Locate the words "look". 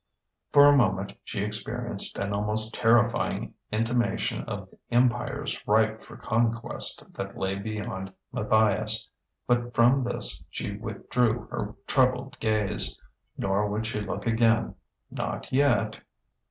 14.01-14.25